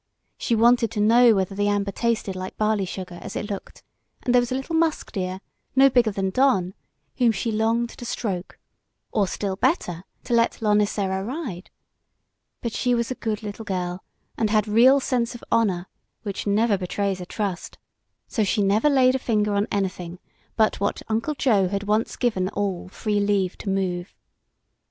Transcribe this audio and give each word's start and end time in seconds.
She 0.39 0.55
wanted 0.55 0.89
to 0.93 0.99
know 0.99 1.35
whether 1.35 1.53
the 1.53 1.67
amber 1.67 1.91
tasted 1.91 2.35
like 2.35 2.57
barley 2.57 2.85
sugar 2.85 3.19
as 3.21 3.35
it 3.35 3.51
looked, 3.51 3.83
and 4.23 4.33
there 4.33 4.41
was 4.41 4.51
a 4.51 4.55
little 4.55 4.75
musk 4.75 5.11
deer, 5.11 5.41
no 5.75 5.91
bigger 5.91 6.09
than 6.09 6.31
Don, 6.31 6.73
whom 7.17 7.31
she 7.31 7.51
longed 7.51 7.91
to 7.91 8.03
stroke, 8.03 8.57
or 9.11 9.27
still 9.27 9.55
better 9.55 10.03
to 10.23 10.33
let 10.33 10.59
Lonicera 10.59 11.23
ride; 11.23 11.69
but 12.63 12.71
she 12.73 12.95
was 12.95 13.11
a 13.11 13.13
good 13.13 13.43
little 13.43 13.63
girl, 13.63 14.03
and 14.39 14.49
had 14.49 14.67
real 14.67 14.99
sense 14.99 15.35
of 15.35 15.43
honour, 15.51 15.87
which 16.23 16.47
never 16.47 16.79
betrays 16.79 17.21
a 17.21 17.25
trust, 17.27 17.77
so 18.27 18.43
she 18.43 18.63
never 18.63 18.89
laid 18.89 19.13
a 19.13 19.19
finger 19.19 19.53
on 19.53 19.67
anything 19.71 20.17
but 20.55 20.79
what 20.79 21.03
Uncle 21.09 21.35
Joe 21.35 21.67
had 21.67 21.83
once 21.83 22.15
given 22.15 22.49
all 22.49 22.87
free 22.89 23.19
leave 23.19 23.55
to 23.59 23.69
move. 23.69 24.15